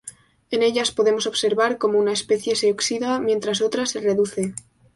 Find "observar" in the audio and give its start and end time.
1.27-1.77